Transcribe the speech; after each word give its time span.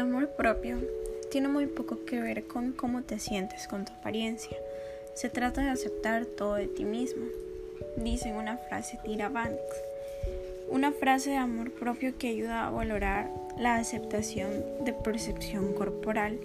amor 0.00 0.30
propio 0.30 0.78
tiene 1.30 1.48
muy 1.48 1.66
poco 1.66 2.04
que 2.04 2.20
ver 2.20 2.44
con 2.44 2.72
cómo 2.72 3.02
te 3.02 3.18
sientes 3.18 3.68
con 3.68 3.84
tu 3.84 3.92
apariencia. 3.92 4.56
Se 5.14 5.28
trata 5.28 5.62
de 5.62 5.70
aceptar 5.70 6.24
todo 6.26 6.54
de 6.54 6.66
ti 6.66 6.84
mismo, 6.84 7.26
dice 7.96 8.30
en 8.30 8.36
una 8.36 8.56
frase 8.56 8.98
Tira 9.04 9.28
Banks. 9.28 9.60
Una 10.70 10.92
frase 10.92 11.30
de 11.30 11.36
amor 11.36 11.70
propio 11.72 12.16
que 12.16 12.28
ayuda 12.28 12.66
a 12.66 12.70
valorar 12.70 13.30
la 13.58 13.76
aceptación 13.76 14.50
de 14.84 14.92
percepción 14.92 15.74
corporal 15.74 16.38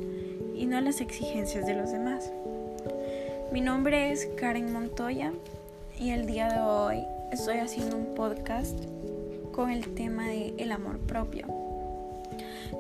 y 0.56 0.66
no 0.66 0.82
las 0.82 1.00
exigencias 1.00 1.66
de 1.66 1.76
los 1.76 1.92
demás. 1.92 2.32
Mi 3.52 3.62
nombre 3.62 4.12
es 4.12 4.28
Karen 4.36 4.74
Montoya 4.74 5.32
y 5.98 6.10
el 6.10 6.26
día 6.26 6.50
de 6.50 6.60
hoy 6.60 7.04
estoy 7.32 7.58
haciendo 7.58 7.96
un 7.96 8.16
podcast 8.16 8.78
con 9.54 9.72
el 9.72 9.94
tema 9.96 10.28
de 10.28 10.54
el 10.58 10.72
amor 10.72 11.00
propio. 11.00 11.55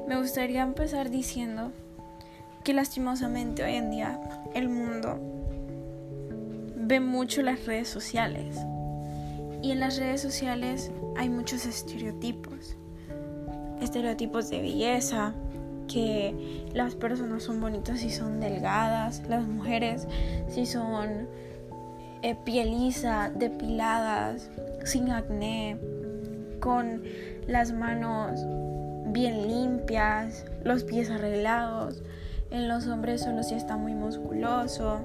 Me 0.07 0.17
gustaría 0.17 0.61
empezar 0.61 1.09
diciendo 1.09 1.71
que 2.63 2.73
lastimosamente 2.73 3.63
hoy 3.63 3.75
en 3.75 3.89
día 3.89 4.19
el 4.53 4.69
mundo 4.69 5.19
ve 6.75 6.99
mucho 6.99 7.41
las 7.41 7.65
redes 7.65 7.87
sociales 7.87 8.57
y 9.63 9.71
en 9.71 9.79
las 9.79 9.97
redes 9.97 10.21
sociales 10.21 10.91
hay 11.17 11.29
muchos 11.29 11.65
estereotipos. 11.65 12.77
Estereotipos 13.81 14.49
de 14.51 14.61
belleza, 14.61 15.33
que 15.87 16.65
las 16.73 16.95
personas 16.95 17.43
son 17.43 17.59
bonitas 17.59 17.99
si 17.99 18.11
son 18.11 18.39
delgadas, 18.39 19.23
las 19.27 19.43
mujeres 19.45 20.07
si 20.49 20.67
son 20.67 21.27
eh, 22.21 22.35
piel 22.45 22.69
lisa, 22.69 23.31
depiladas, 23.33 24.51
sin 24.83 25.09
acné, 25.09 25.77
con 26.59 27.01
las 27.47 27.71
manos 27.71 28.39
bien 29.15 29.47
limpias, 29.47 30.43
los 30.65 30.83
pies 30.83 31.09
arreglados. 31.09 32.03
En 32.51 32.67
los 32.67 32.85
hombres 32.87 33.21
solo 33.21 33.43
si 33.43 33.55
está 33.55 33.77
muy 33.77 33.93
musculoso. 33.93 34.99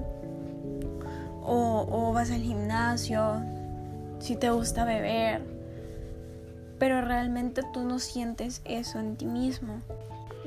O, 1.43 2.11
vas 2.13 2.29
al 2.29 2.41
gimnasio, 2.41 3.41
si 4.19 4.35
te 4.35 4.51
gusta 4.51 4.83
beber. 4.83 5.41
Pero 6.77 7.01
realmente 7.01 7.61
tú 7.73 7.83
no 7.83 7.99
sientes 7.99 8.61
eso 8.65 8.99
en 8.99 9.15
ti 9.15 9.25
mismo. 9.25 9.81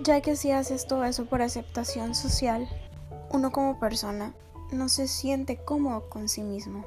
Ya 0.02 0.20
que 0.20 0.36
si 0.36 0.50
haces 0.50 0.86
todo 0.86 1.04
eso 1.04 1.24
por 1.24 1.40
aceptación 1.40 2.14
social, 2.14 2.68
uno 3.32 3.50
como 3.50 3.80
persona 3.80 4.34
no 4.72 4.90
se 4.90 5.08
siente 5.08 5.56
cómodo 5.56 6.10
con 6.10 6.28
sí 6.28 6.42
mismo. 6.42 6.84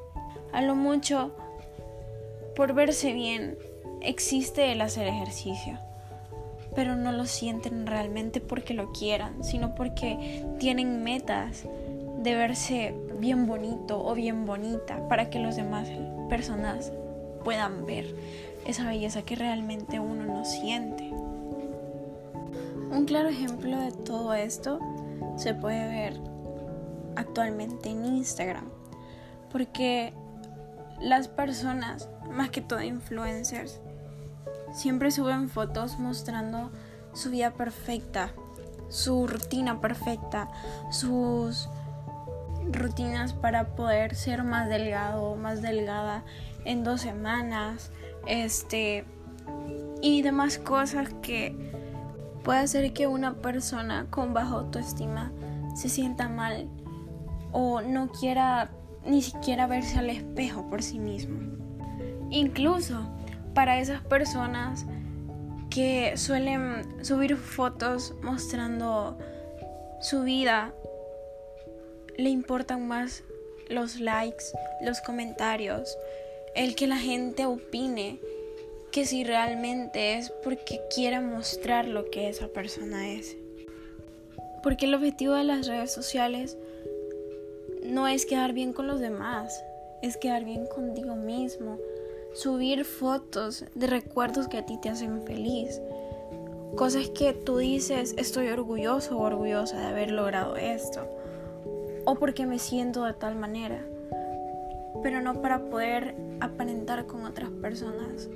A 0.54 0.62
lo 0.62 0.76
mucho, 0.76 1.32
por 2.56 2.74
verse 2.74 3.14
bien, 3.14 3.58
existe 4.02 4.72
el 4.72 4.82
hacer 4.82 5.08
ejercicio 5.08 5.80
pero 6.78 6.96
no 6.96 7.12
lo 7.12 7.26
sienten 7.26 7.88
realmente 7.88 8.40
porque 8.40 8.76
lo 8.76 8.92
quieran, 8.92 9.44
sino 9.44 9.74
porque 9.74 10.46
tienen 10.60 11.04
metas 11.04 11.64
de 12.22 12.36
verse 12.36 12.94
bien 13.18 13.48
bonito 13.48 14.06
o 14.06 14.14
bien 14.14 14.46
bonita 14.46 15.08
para 15.08 15.32
que 15.32 15.40
los 15.40 15.56
demás 15.56 15.90
personas 16.30 16.92
puedan 17.44 17.88
ver 17.88 18.14
esa 18.68 18.86
belleza 18.86 19.24
que 19.24 19.36
realmente 19.36 20.00
uno 20.00 20.24
no 20.24 20.46
siente. 20.46 21.06
Un 22.92 23.06
claro 23.08 23.30
ejemplo 23.30 23.80
de 23.80 23.92
todo 23.92 24.36
esto 24.36 24.80
se 25.36 25.56
puede 25.56 25.88
ver 25.88 26.22
actualmente 27.16 27.90
en 27.90 28.06
Instagram, 28.06 28.70
porque 29.52 30.14
las 31.02 31.28
personas, 31.28 32.08
más 32.30 32.52
que 32.52 32.62
todo 32.62 32.84
influencers, 32.84 33.82
Siempre 34.78 35.10
suben 35.10 35.50
fotos 35.50 35.98
mostrando 35.98 36.70
su 37.12 37.32
vida 37.32 37.52
perfecta, 37.52 38.32
su 38.90 39.26
rutina 39.26 39.82
perfecta, 39.82 40.50
sus 40.92 41.68
rutinas 42.72 43.34
para 43.34 43.76
poder 43.76 44.14
ser 44.14 44.44
más 44.44 44.70
delgado 44.70 45.36
más 45.36 45.64
delgada 45.64 46.24
en 46.64 46.84
dos 46.84 47.02
semanas, 47.02 47.90
este 48.28 49.04
y 50.04 50.22
demás 50.22 50.60
cosas 50.60 51.10
que 51.24 51.56
puede 52.44 52.60
hacer 52.60 52.94
que 52.94 53.08
una 53.08 53.34
persona 53.34 54.06
con 54.12 54.36
baja 54.36 54.58
autoestima 54.58 55.32
se 55.76 55.90
sienta 55.90 56.30
mal 56.30 56.70
o 57.52 57.82
no 57.82 58.10
quiera 58.12 58.70
ni 59.04 59.24
siquiera 59.24 59.66
verse 59.66 59.98
al 59.98 60.12
espejo 60.12 60.70
por 60.70 60.84
sí 60.84 61.00
mismo. 61.00 61.40
Incluso 62.30 63.17
para 63.58 63.80
esas 63.80 64.04
personas 64.04 64.86
que 65.72 66.16
suelen 66.16 67.04
subir 67.04 67.36
fotos 67.36 68.14
mostrando 68.22 69.18
su 70.00 70.22
vida, 70.22 70.76
le 72.18 72.30
importan 72.30 72.88
más 72.88 73.24
los 73.68 74.00
likes, 74.00 74.46
los 74.84 75.02
comentarios, 75.02 75.98
el 76.54 76.76
que 76.76 76.86
la 76.86 76.98
gente 76.98 77.48
opine, 77.48 78.20
que 78.92 79.08
si 79.08 79.24
realmente 79.24 80.20
es 80.20 80.30
porque 80.44 80.80
quiere 80.94 81.20
mostrar 81.20 81.88
lo 81.88 82.12
que 82.12 82.30
esa 82.30 82.50
persona 82.50 83.10
es. 83.10 83.38
Porque 84.62 84.86
el 84.86 84.94
objetivo 84.94 85.34
de 85.34 85.46
las 85.46 85.66
redes 85.66 85.92
sociales 85.92 86.60
no 87.82 88.08
es 88.08 88.28
quedar 88.28 88.54
bien 88.54 88.72
con 88.72 88.86
los 88.86 89.00
demás, 89.00 89.64
es 90.04 90.16
quedar 90.16 90.46
bien 90.46 90.68
contigo 90.68 91.16
mismo, 91.16 91.80
subir 92.38 92.86
fotos 92.86 93.66
de 93.74 93.88
recuerdos 93.88 94.48
que 94.48 94.60
a 94.60 94.66
ti 94.66 94.78
te 94.78 94.90
hacen 94.90 95.24
feliz. 95.24 95.82
Cosas 96.76 97.10
que 97.10 97.34
tú 97.34 97.58
dices, 97.58 98.14
estoy 98.16 98.50
orgulloso 98.50 99.18
o 99.18 99.24
orgullosa 99.24 99.80
de 99.80 99.88
haber 99.88 100.12
logrado 100.12 100.56
esto. 100.56 101.08
O 102.06 102.14
porque 102.16 102.46
me 102.46 102.60
siento 102.60 103.06
de 103.06 103.14
tal 103.14 103.36
manera. 103.36 103.84
Pero 105.02 105.20
no 105.22 105.42
para 105.42 105.68
poder 105.72 106.16
aparentar 106.40 107.08
con 107.08 107.26
otras 107.26 107.50
personas 107.50 108.30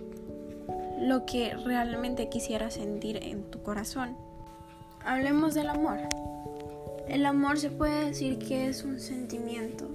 lo 0.99 1.27
que 1.27 1.53
realmente 1.53 2.27
quisiera 2.27 2.71
sentir 2.71 3.19
en 3.21 3.43
tu 3.51 3.61
corazón. 3.61 4.17
Hablemos 5.05 5.53
del 5.53 5.69
amor. 5.69 5.99
El 7.07 7.23
amor 7.27 7.59
se 7.59 7.69
puede 7.69 8.05
decir 8.05 8.39
que 8.39 8.67
es 8.67 8.83
un 8.83 8.99
sentimiento 8.99 9.89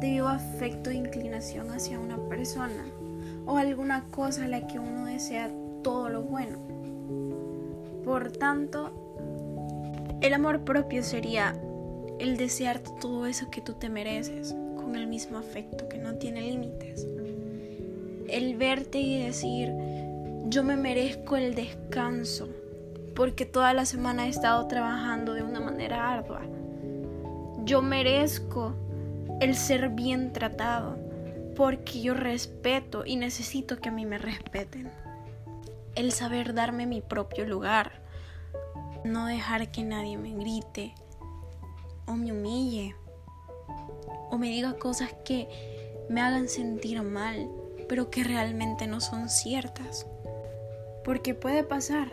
de 0.00 0.10
vivo 0.10 0.28
afecto 0.28 0.90
e 0.90 0.96
inclinación 0.96 1.70
hacia 1.70 1.98
una 1.98 2.18
persona 2.28 2.84
o 3.46 3.56
alguna 3.56 4.04
cosa 4.10 4.44
a 4.44 4.48
la 4.48 4.66
que 4.66 4.78
uno 4.78 5.06
desea 5.06 5.50
todo 5.82 6.08
lo 6.08 6.22
bueno. 6.22 6.58
Por 8.04 8.32
tanto, 8.32 8.92
el 10.20 10.34
amor 10.34 10.64
propio 10.64 11.02
sería 11.02 11.56
el 12.18 12.36
desear 12.36 12.80
todo 12.80 13.26
eso 13.26 13.50
que 13.50 13.60
tú 13.60 13.74
te 13.74 13.88
mereces 13.88 14.54
con 14.76 14.96
el 14.96 15.06
mismo 15.06 15.38
afecto 15.38 15.88
que 15.88 15.98
no 15.98 16.14
tiene 16.14 16.42
límites. 16.42 17.06
El 18.28 18.56
verte 18.56 18.98
y 18.98 19.22
decir, 19.22 19.72
yo 20.48 20.64
me 20.64 20.76
merezco 20.76 21.36
el 21.36 21.54
descanso 21.54 22.48
porque 23.14 23.46
toda 23.46 23.72
la 23.72 23.84
semana 23.84 24.26
he 24.26 24.28
estado 24.28 24.66
trabajando 24.66 25.34
de 25.34 25.42
una 25.42 25.60
manera 25.60 26.12
ardua. 26.12 26.42
Yo 27.64 27.82
merezco 27.82 28.74
el 29.40 29.54
ser 29.54 29.90
bien 29.90 30.32
tratado 30.32 31.05
porque 31.56 32.02
yo 32.02 32.12
respeto 32.12 33.04
y 33.06 33.16
necesito 33.16 33.78
que 33.78 33.88
a 33.88 33.92
mí 33.92 34.04
me 34.04 34.18
respeten. 34.18 34.90
El 35.94 36.12
saber 36.12 36.52
darme 36.52 36.86
mi 36.86 37.00
propio 37.00 37.46
lugar, 37.46 38.02
no 39.04 39.26
dejar 39.26 39.72
que 39.72 39.82
nadie 39.82 40.18
me 40.18 40.34
grite 40.34 40.94
o 42.06 42.12
me 42.12 42.32
humille 42.32 42.94
o 44.30 44.36
me 44.36 44.48
diga 44.48 44.74
cosas 44.74 45.14
que 45.24 45.48
me 46.10 46.20
hagan 46.20 46.48
sentir 46.48 47.02
mal, 47.02 47.48
pero 47.88 48.10
que 48.10 48.22
realmente 48.22 48.86
no 48.86 49.00
son 49.00 49.30
ciertas. 49.30 50.06
Porque 51.04 51.34
puede 51.34 51.64
pasar. 51.64 52.12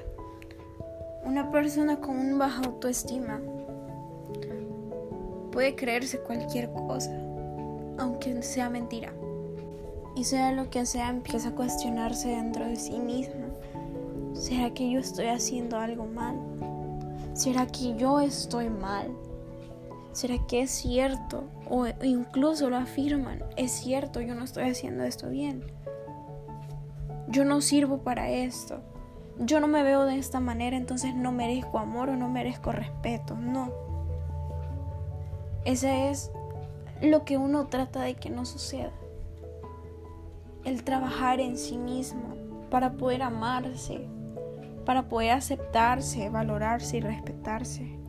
Una 1.25 1.51
persona 1.51 1.99
con 1.99 2.17
un 2.17 2.37
baja 2.37 2.61
autoestima 2.63 3.41
puede 5.51 5.75
creerse 5.75 6.19
cualquier 6.19 6.71
cosa, 6.71 7.11
aunque 7.97 8.41
sea 8.41 8.69
mentira 8.69 9.13
y 10.15 10.25
sea 10.25 10.51
lo 10.51 10.69
que 10.69 10.85
sea, 10.85 11.09
empieza 11.09 11.49
a 11.49 11.55
cuestionarse 11.55 12.29
dentro 12.29 12.65
de 12.65 12.75
sí 12.75 12.99
misma. 12.99 13.47
¿Será 14.33 14.71
que 14.73 14.89
yo 14.89 14.99
estoy 14.99 15.27
haciendo 15.27 15.77
algo 15.77 16.05
mal? 16.05 16.35
¿Será 17.33 17.65
que 17.65 17.95
yo 17.95 18.19
estoy 18.19 18.69
mal? 18.69 19.07
¿Será 20.11 20.35
que 20.47 20.61
es 20.61 20.71
cierto? 20.71 21.45
O 21.69 21.87
incluso 22.03 22.69
lo 22.69 22.77
afirman, 22.77 23.43
es 23.57 23.71
cierto, 23.71 24.21
yo 24.21 24.35
no 24.35 24.43
estoy 24.43 24.69
haciendo 24.69 25.03
esto 25.03 25.29
bien. 25.29 25.63
Yo 27.27 27.45
no 27.45 27.61
sirvo 27.61 27.99
para 27.99 28.29
esto. 28.29 28.81
Yo 29.39 29.59
no 29.59 29.67
me 29.67 29.81
veo 29.81 30.05
de 30.05 30.19
esta 30.19 30.39
manera, 30.39 30.77
entonces 30.77 31.15
no 31.15 31.31
merezco 31.31 31.79
amor 31.79 32.09
o 32.09 32.15
no 32.15 32.29
merezco 32.29 32.71
respeto. 32.71 33.35
No. 33.35 33.71
Ese 35.65 36.11
es 36.11 36.29
lo 37.01 37.25
que 37.25 37.37
uno 37.37 37.65
trata 37.65 38.01
de 38.01 38.13
que 38.13 38.29
no 38.29 38.45
suceda 38.45 38.91
el 40.65 40.83
trabajar 40.83 41.39
en 41.39 41.57
sí 41.57 41.77
mismo 41.77 42.35
para 42.69 42.93
poder 42.93 43.21
amarse, 43.21 44.07
para 44.85 45.09
poder 45.09 45.31
aceptarse, 45.31 46.29
valorarse 46.29 46.97
y 46.97 47.01
respetarse. 47.01 47.99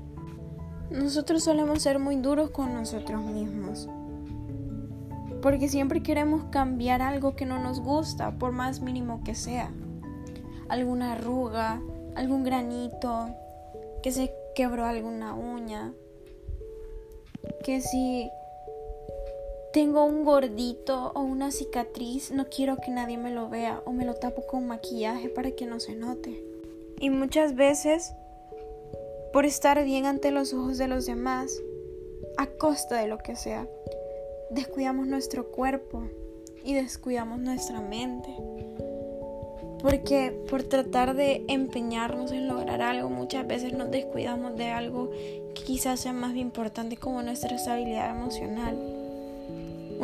Nosotros 0.90 1.44
solemos 1.44 1.82
ser 1.82 1.98
muy 1.98 2.16
duros 2.16 2.50
con 2.50 2.74
nosotros 2.74 3.22
mismos, 3.22 3.88
porque 5.42 5.68
siempre 5.68 6.02
queremos 6.02 6.44
cambiar 6.44 7.02
algo 7.02 7.36
que 7.36 7.46
no 7.46 7.58
nos 7.58 7.80
gusta, 7.80 8.38
por 8.38 8.52
más 8.52 8.80
mínimo 8.80 9.22
que 9.24 9.34
sea. 9.34 9.70
Alguna 10.68 11.12
arruga, 11.12 11.80
algún 12.14 12.44
granito, 12.44 13.28
que 14.02 14.12
se 14.12 14.32
quebró 14.54 14.86
alguna 14.86 15.34
uña, 15.34 15.92
que 17.64 17.80
si 17.80 18.30
tengo 19.74 20.04
un 20.04 20.24
gordito 20.24 21.10
o 21.16 21.22
una 21.22 21.50
cicatriz, 21.50 22.30
no 22.30 22.46
quiero 22.48 22.76
que 22.76 22.92
nadie 22.92 23.18
me 23.18 23.32
lo 23.32 23.48
vea 23.48 23.82
o 23.84 23.90
me 23.90 24.04
lo 24.04 24.14
tapo 24.14 24.46
con 24.46 24.68
maquillaje 24.68 25.28
para 25.28 25.50
que 25.50 25.66
no 25.66 25.80
se 25.80 25.96
note. 25.96 26.44
Y 27.00 27.10
muchas 27.10 27.56
veces, 27.56 28.12
por 29.32 29.44
estar 29.44 29.82
bien 29.82 30.06
ante 30.06 30.30
los 30.30 30.54
ojos 30.54 30.78
de 30.78 30.86
los 30.86 31.06
demás, 31.06 31.60
a 32.36 32.46
costa 32.46 32.98
de 32.98 33.08
lo 33.08 33.18
que 33.18 33.34
sea, 33.34 33.66
descuidamos 34.48 35.08
nuestro 35.08 35.50
cuerpo 35.50 36.04
y 36.62 36.74
descuidamos 36.74 37.40
nuestra 37.40 37.80
mente. 37.80 38.32
Porque 39.82 40.40
por 40.48 40.62
tratar 40.62 41.16
de 41.16 41.44
empeñarnos 41.48 42.30
en 42.30 42.46
lograr 42.46 42.80
algo, 42.80 43.10
muchas 43.10 43.44
veces 43.44 43.72
nos 43.72 43.90
descuidamos 43.90 44.54
de 44.56 44.68
algo 44.68 45.10
que 45.52 45.64
quizás 45.64 45.98
sea 45.98 46.12
más 46.12 46.36
importante 46.36 46.96
como 46.96 47.22
nuestra 47.22 47.56
estabilidad 47.56 48.16
emocional. 48.16 48.93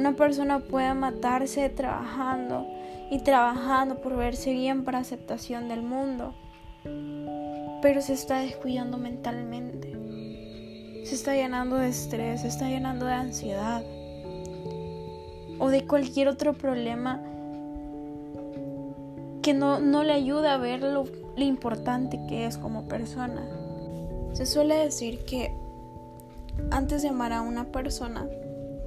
Una 0.00 0.16
persona 0.16 0.60
puede 0.60 0.94
matarse 0.94 1.68
trabajando 1.68 2.66
y 3.10 3.18
trabajando 3.18 3.96
por 3.96 4.16
verse 4.16 4.50
bien 4.50 4.82
para 4.82 4.96
aceptación 4.96 5.68
del 5.68 5.82
mundo, 5.82 6.32
pero 7.82 8.00
se 8.00 8.14
está 8.14 8.38
descuidando 8.38 8.96
mentalmente. 8.96 9.92
Se 11.04 11.14
está 11.14 11.34
llenando 11.34 11.76
de 11.76 11.90
estrés, 11.90 12.40
se 12.40 12.48
está 12.48 12.70
llenando 12.70 13.04
de 13.04 13.12
ansiedad 13.12 13.82
o 15.58 15.68
de 15.68 15.86
cualquier 15.86 16.28
otro 16.28 16.54
problema 16.54 17.20
que 19.42 19.52
no, 19.52 19.80
no 19.80 20.02
le 20.02 20.14
ayuda 20.14 20.54
a 20.54 20.56
ver 20.56 20.80
lo, 20.80 21.04
lo 21.36 21.44
importante 21.44 22.18
que 22.26 22.46
es 22.46 22.56
como 22.56 22.88
persona. 22.88 23.46
Se 24.32 24.46
suele 24.46 24.76
decir 24.76 25.26
que 25.26 25.54
antes 26.70 27.02
de 27.02 27.08
amar 27.08 27.34
a 27.34 27.42
una 27.42 27.64
persona, 27.64 28.26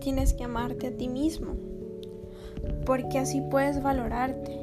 tienes 0.03 0.33
que 0.33 0.43
amarte 0.43 0.87
a 0.87 0.97
ti 0.97 1.07
mismo, 1.07 1.55
porque 2.85 3.19
así 3.19 3.41
puedes 3.49 3.81
valorarte 3.81 4.59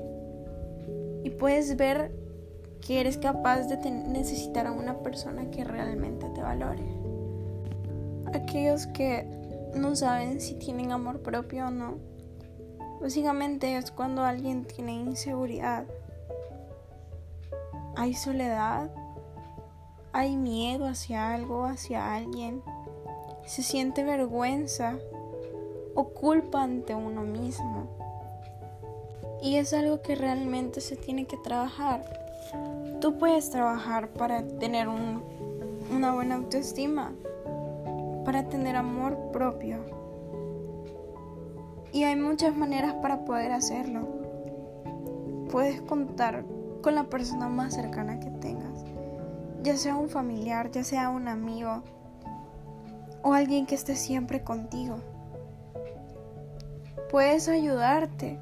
y 1.24 1.30
puedes 1.30 1.76
ver 1.76 2.12
que 2.86 3.00
eres 3.00 3.16
capaz 3.16 3.62
de 3.62 3.90
necesitar 3.90 4.66
a 4.66 4.72
una 4.72 4.98
persona 4.98 5.50
que 5.50 5.64
realmente 5.64 6.26
te 6.34 6.42
valore. 6.42 6.84
Aquellos 8.34 8.86
que 8.88 9.26
no 9.74 9.96
saben 9.96 10.40
si 10.40 10.54
tienen 10.54 10.92
amor 10.92 11.20
propio 11.20 11.68
o 11.68 11.70
no, 11.70 11.96
básicamente 13.00 13.76
es 13.76 13.90
cuando 13.90 14.22
alguien 14.22 14.66
tiene 14.66 14.92
inseguridad, 14.92 15.86
hay 17.96 18.12
soledad, 18.12 18.90
hay 20.12 20.36
miedo 20.36 20.86
hacia 20.86 21.32
algo, 21.32 21.64
hacia 21.64 22.14
alguien, 22.14 22.62
se 23.46 23.62
siente 23.62 24.04
vergüenza 24.04 24.98
o 25.94 26.08
culpa 26.08 26.62
ante 26.62 26.94
uno 26.94 27.22
mismo. 27.22 27.86
Y 29.42 29.56
es 29.56 29.72
algo 29.72 30.02
que 30.02 30.14
realmente 30.14 30.80
se 30.80 30.96
tiene 30.96 31.26
que 31.26 31.36
trabajar. 31.38 32.04
Tú 33.00 33.18
puedes 33.18 33.50
trabajar 33.50 34.08
para 34.08 34.46
tener 34.46 34.88
una 34.88 36.12
buena 36.12 36.36
autoestima, 36.36 37.12
para 38.24 38.48
tener 38.48 38.76
amor 38.76 39.16
propio. 39.32 39.78
Y 41.92 42.04
hay 42.04 42.16
muchas 42.16 42.54
maneras 42.54 42.94
para 42.94 43.24
poder 43.24 43.52
hacerlo. 43.52 44.06
Puedes 45.50 45.80
contar 45.80 46.44
con 46.82 46.94
la 46.94 47.04
persona 47.04 47.48
más 47.48 47.74
cercana 47.74 48.20
que 48.20 48.30
tengas, 48.30 48.84
ya 49.62 49.76
sea 49.76 49.96
un 49.96 50.08
familiar, 50.08 50.70
ya 50.70 50.84
sea 50.84 51.10
un 51.10 51.28
amigo 51.28 51.82
o 53.22 53.34
alguien 53.34 53.66
que 53.66 53.74
esté 53.74 53.96
siempre 53.96 54.42
contigo 54.42 54.96
puedes 57.10 57.48
ayudarte 57.48 58.38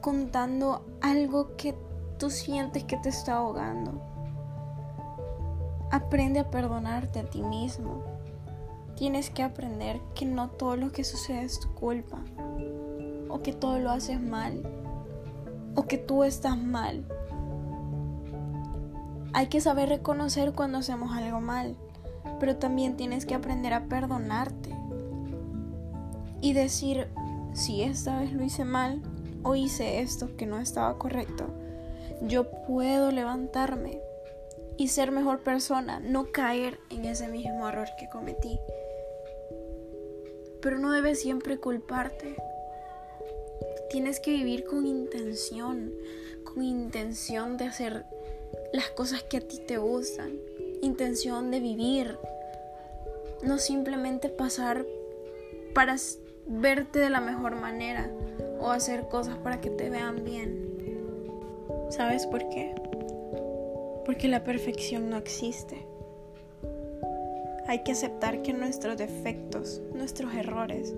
contando 0.00 0.84
algo 1.00 1.56
que 1.56 1.74
tú 2.18 2.30
sientes 2.30 2.84
que 2.84 2.96
te 2.96 3.08
está 3.08 3.34
ahogando. 3.36 4.00
Aprende 5.90 6.38
a 6.40 6.50
perdonarte 6.50 7.20
a 7.20 7.24
ti 7.24 7.42
mismo. 7.42 8.04
Tienes 8.94 9.30
que 9.30 9.42
aprender 9.42 10.00
que 10.14 10.26
no 10.26 10.50
todo 10.50 10.76
lo 10.76 10.92
que 10.92 11.02
sucede 11.02 11.42
es 11.42 11.58
tu 11.58 11.74
culpa, 11.74 12.18
o 13.28 13.40
que 13.42 13.52
todo 13.52 13.78
lo 13.78 13.90
haces 13.90 14.20
mal, 14.20 14.62
o 15.74 15.86
que 15.86 15.98
tú 15.98 16.22
estás 16.22 16.56
mal. 16.56 17.04
Hay 19.32 19.48
que 19.48 19.60
saber 19.60 19.88
reconocer 19.88 20.52
cuando 20.52 20.78
hacemos 20.78 21.16
algo 21.16 21.40
mal, 21.40 21.76
pero 22.38 22.56
también 22.56 22.96
tienes 22.96 23.26
que 23.26 23.34
aprender 23.34 23.72
a 23.74 23.86
perdonarte 23.86 24.79
y 26.40 26.52
decir, 26.52 27.08
si 27.54 27.82
esta 27.82 28.18
vez 28.20 28.32
lo 28.32 28.44
hice 28.44 28.64
mal 28.64 29.02
o 29.42 29.54
hice 29.54 30.00
esto 30.00 30.36
que 30.36 30.46
no 30.46 30.58
estaba 30.60 30.98
correcto, 30.98 31.46
yo 32.22 32.50
puedo 32.66 33.10
levantarme 33.10 34.00
y 34.76 34.88
ser 34.88 35.12
mejor 35.12 35.40
persona, 35.40 36.00
no 36.00 36.32
caer 36.32 36.78
en 36.90 37.04
ese 37.04 37.28
mismo 37.28 37.68
error 37.68 37.88
que 37.98 38.08
cometí. 38.08 38.58
Pero 40.62 40.78
no 40.78 40.92
debes 40.92 41.20
siempre 41.20 41.58
culparte. 41.58 42.36
Tienes 43.90 44.20
que 44.20 44.30
vivir 44.30 44.64
con 44.64 44.86
intención, 44.86 45.92
con 46.44 46.62
intención 46.62 47.56
de 47.56 47.64
hacer 47.64 48.04
las 48.72 48.90
cosas 48.90 49.22
que 49.22 49.38
a 49.38 49.40
ti 49.40 49.58
te 49.58 49.78
gustan, 49.78 50.38
intención 50.82 51.50
de 51.50 51.60
vivir, 51.60 52.18
no 53.42 53.58
simplemente 53.58 54.28
pasar 54.28 54.86
para 55.74 55.96
verte 56.50 56.98
de 56.98 57.10
la 57.10 57.20
mejor 57.20 57.54
manera 57.54 58.10
o 58.58 58.70
hacer 58.70 59.08
cosas 59.08 59.38
para 59.38 59.60
que 59.60 59.70
te 59.70 59.88
vean 59.88 60.24
bien. 60.24 60.68
¿Sabes 61.90 62.26
por 62.26 62.48
qué? 62.48 62.74
Porque 64.04 64.26
la 64.26 64.42
perfección 64.42 65.08
no 65.08 65.16
existe. 65.16 65.86
Hay 67.68 67.84
que 67.84 67.92
aceptar 67.92 68.42
que 68.42 68.52
nuestros 68.52 68.98
defectos, 68.98 69.80
nuestros 69.94 70.34
errores, 70.34 70.92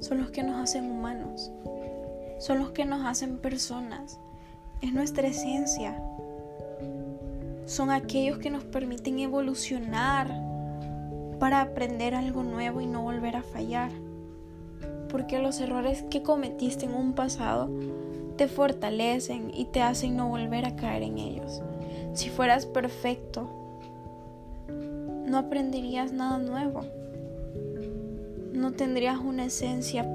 son 0.00 0.18
los 0.18 0.30
que 0.30 0.42
nos 0.42 0.56
hacen 0.62 0.90
humanos, 0.90 1.52
son 2.38 2.58
los 2.58 2.70
que 2.70 2.86
nos 2.86 3.04
hacen 3.04 3.36
personas, 3.36 4.18
es 4.80 4.94
nuestra 4.94 5.28
esencia, 5.28 6.02
son 7.66 7.90
aquellos 7.90 8.38
que 8.38 8.50
nos 8.50 8.64
permiten 8.64 9.18
evolucionar 9.18 10.28
para 11.38 11.60
aprender 11.60 12.14
algo 12.14 12.42
nuevo 12.42 12.80
y 12.80 12.86
no 12.86 13.02
volver 13.02 13.36
a 13.36 13.42
fallar 13.42 13.90
porque 15.16 15.38
los 15.38 15.62
errores 15.62 16.04
que 16.10 16.22
cometiste 16.22 16.84
en 16.84 16.92
un 16.92 17.14
pasado 17.14 17.70
te 18.36 18.48
fortalecen 18.48 19.50
y 19.54 19.64
te 19.64 19.80
hacen 19.80 20.14
no 20.14 20.28
volver 20.28 20.66
a 20.66 20.76
caer 20.76 21.04
en 21.04 21.16
ellos. 21.16 21.62
Si 22.12 22.28
fueras 22.28 22.66
perfecto, 22.66 23.48
no 25.24 25.38
aprenderías 25.38 26.12
nada 26.12 26.36
nuevo. 26.36 26.82
No 28.52 28.72
tendrías 28.72 29.18
una 29.18 29.46
esencia 29.46 30.06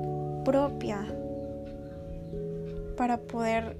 propia 0.45 1.03
para 2.95 3.17
poder 3.21 3.77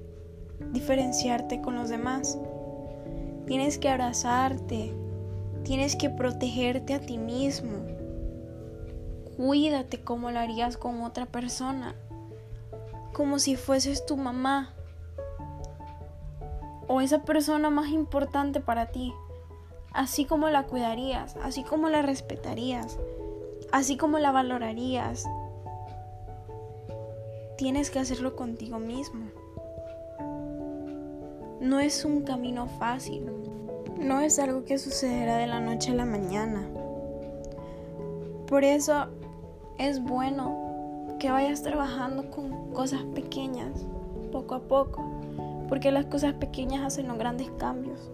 diferenciarte 0.72 1.60
con 1.60 1.76
los 1.76 1.88
demás. 1.88 2.36
Tienes 3.46 3.78
que 3.78 3.88
abrazarte, 3.88 4.92
tienes 5.62 5.94
que 5.94 6.10
protegerte 6.10 6.94
a 6.94 7.00
ti 7.00 7.16
mismo 7.16 8.01
Cuídate 9.36 10.02
como 10.02 10.30
lo 10.30 10.38
harías 10.38 10.76
con 10.76 11.02
otra 11.02 11.26
persona, 11.26 11.94
como 13.12 13.38
si 13.38 13.56
fueses 13.56 14.04
tu 14.04 14.16
mamá 14.16 14.74
o 16.86 17.00
esa 17.00 17.22
persona 17.22 17.70
más 17.70 17.88
importante 17.88 18.60
para 18.60 18.86
ti, 18.86 19.14
así 19.92 20.26
como 20.26 20.50
la 20.50 20.64
cuidarías, 20.64 21.36
así 21.42 21.64
como 21.64 21.88
la 21.88 22.02
respetarías, 22.02 22.98
así 23.72 23.96
como 23.96 24.18
la 24.18 24.32
valorarías. 24.32 25.24
Tienes 27.56 27.90
que 27.90 28.00
hacerlo 28.00 28.36
contigo 28.36 28.78
mismo. 28.78 29.26
No 31.60 31.80
es 31.80 32.04
un 32.04 32.22
camino 32.22 32.66
fácil, 32.66 33.30
no 33.98 34.20
es 34.20 34.38
algo 34.38 34.64
que 34.64 34.78
sucederá 34.78 35.36
de 35.36 35.46
la 35.46 35.60
noche 35.60 35.92
a 35.92 35.94
la 35.94 36.04
mañana. 36.04 36.66
Por 38.46 38.64
eso 38.64 39.08
es 39.78 40.02
bueno 40.02 41.16
que 41.18 41.30
vayas 41.30 41.62
trabajando 41.62 42.30
con 42.30 42.72
cosas 42.72 43.02
pequeñas, 43.14 43.86
poco 44.30 44.54
a 44.54 44.60
poco, 44.60 45.04
porque 45.68 45.90
las 45.90 46.06
cosas 46.06 46.34
pequeñas 46.34 46.84
hacen 46.84 47.08
los 47.08 47.18
grandes 47.18 47.50
cambios. 47.58 48.10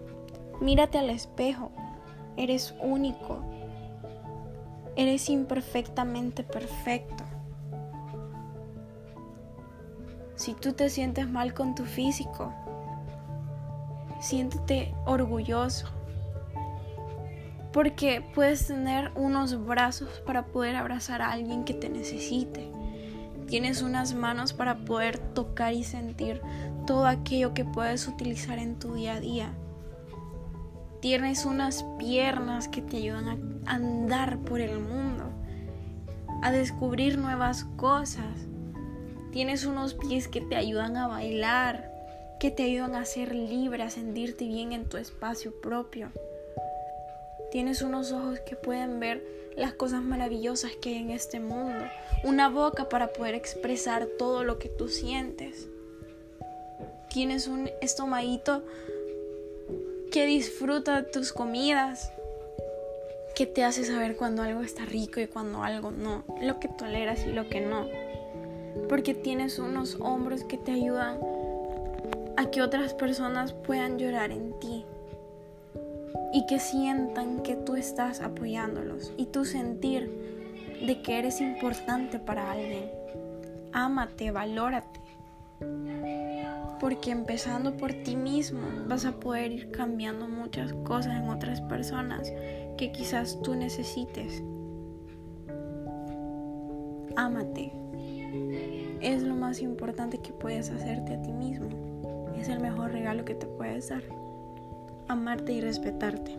Mírate 0.61 0.99
al 0.99 1.11
espejo, 1.11 1.71
eres 2.37 2.75
único, 2.81 3.39
eres 4.97 5.29
imperfectamente 5.29 6.43
perfecto. 6.43 7.25
Si 10.35 10.55
tú 10.55 10.73
te 10.73 10.89
sientes 10.89 11.29
mal 11.29 11.55
con 11.55 11.75
tu 11.75 11.85
físico, 11.85 12.53
siéntete 14.21 14.95
orgulloso. 15.05 15.98
Porque 17.79 18.25
puedes 18.35 18.67
tener 18.67 19.13
unos 19.15 19.65
brazos 19.65 20.09
para 20.27 20.47
poder 20.47 20.75
abrazar 20.75 21.23
a 21.23 21.31
alguien 21.31 21.63
que 21.63 21.75
te 21.75 21.89
necesite. 21.89 22.69
Tienes 23.47 23.83
unas 23.83 24.15
manos 24.15 24.53
para 24.53 24.79
poder 24.79 25.17
tocar 25.17 25.73
y 25.75 25.85
sentir 25.85 26.43
todo 26.89 27.07
aquello 27.07 27.55
que 27.55 27.65
puedes 27.65 28.09
utilizar 28.09 28.59
en 28.59 28.81
tu 28.81 28.95
día 28.95 29.15
a 29.15 29.21
día. 29.21 29.53
Tienes 31.01 31.45
unas 31.45 31.85
piernas 32.01 32.67
que 32.67 32.83
te 32.83 32.97
ayudan 32.97 33.63
a 33.65 33.75
andar 33.77 34.41
por 34.41 34.61
el 34.61 34.81
mundo, 34.81 35.31
a 36.43 36.51
descubrir 36.51 37.17
nuevas 37.17 37.63
cosas. 37.77 38.49
Tienes 39.31 39.67
unos 39.67 39.95
pies 39.95 40.27
que 40.27 40.41
te 40.41 40.57
ayudan 40.57 40.97
a 40.97 41.07
bailar, 41.07 41.93
que 42.41 42.51
te 42.51 42.65
ayudan 42.65 42.97
a 42.97 43.05
ser 43.05 43.37
libre, 43.37 43.85
a 43.85 43.91
sentirte 43.91 44.49
bien 44.49 44.73
en 44.73 44.89
tu 44.89 44.97
espacio 44.97 45.61
propio. 45.61 46.11
Tienes 47.51 47.83
unos 47.83 48.13
ojos 48.13 48.41
que 48.41 48.57
pueden 48.57 49.01
ver 49.01 49.25
las 49.57 49.73
cosas 49.73 50.03
maravillosas 50.03 50.73
que 50.81 50.91
hay 50.91 50.97
en 50.97 51.11
este 51.11 51.41
mundo. 51.41 51.85
Una 52.25 52.49
boca 52.49 52.89
para 52.89 53.13
poder 53.13 53.35
expresar 53.35 54.07
todo 54.19 54.45
lo 54.45 54.59
que 54.59 54.69
tú 54.69 54.89
sientes. 54.89 55.69
Tienes 57.11 57.49
un 57.49 57.71
estomaguito 57.81 58.63
que 60.13 60.27
disfruta 60.27 61.11
tus 61.11 61.33
comidas. 61.33 62.13
Que 63.35 63.47
te 63.47 63.65
hace 63.65 63.85
saber 63.85 64.17
cuando 64.17 64.43
algo 64.43 64.63
está 64.63 64.85
rico 64.85 65.21
y 65.21 65.27
cuando 65.27 65.63
algo 65.63 65.91
no. 65.91 66.25
Lo 66.41 66.59
que 66.61 66.69
toleras 66.69 67.25
y 67.27 67.33
lo 67.33 67.49
que 67.49 67.61
no 67.61 67.87
porque 68.89 69.15
tienes 69.15 69.59
unos 69.59 69.97
hombros 70.01 70.45
que 70.45 70.57
te 70.57 70.73
ayudan 70.73 71.19
a 72.37 72.51
que 72.51 72.63
otras 72.63 72.95
personas 72.95 73.53
puedan 73.53 73.99
llorar 73.99 74.31
en 74.31 74.59
ti 74.61 74.85
y 76.33 76.47
que 76.47 76.59
sientan 76.59 77.43
que 77.43 77.57
tú 77.57 77.77
estás 77.77 78.21
apoyándolos 78.21 79.13
y 79.17 79.27
tú 79.27 79.45
sentir 79.45 80.11
de 80.87 81.03
que 81.03 81.19
eres 81.19 81.41
importante 81.41 82.19
para 82.19 82.53
alguien. 82.53 82.91
Ámate, 83.73 84.31
valórate. 84.31 85.01
Porque 86.81 87.11
empezando 87.11 87.77
por 87.77 87.93
ti 87.93 88.15
mismo 88.15 88.61
vas 88.87 89.05
a 89.05 89.19
poder 89.19 89.53
ir 89.53 89.71
cambiando 89.71 90.29
muchas 90.29 90.73
cosas 90.85 91.17
en 91.17 91.29
otras 91.29 91.61
personas 91.63 92.33
que 92.77 92.93
quizás 92.93 93.41
tú 93.43 93.55
necesites. 93.55 94.43
Ámate 97.17 97.73
es 99.01 99.23
lo 99.23 99.35
más 99.35 99.61
importante 99.61 100.19
que 100.19 100.33
puedes 100.33 100.71
hacerte 100.71 101.15
a 101.15 101.23
ti 101.23 101.33
mismo. 101.33 101.69
Es 102.37 102.49
el 102.49 102.61
mejor 102.61 102.93
regalo 102.93 103.25
que 103.25 103.35
te 103.35 103.47
puedes 103.47 103.89
dar 103.89 104.03
amarte 105.09 105.53
y 105.53 105.61
respetarte. 105.61 106.37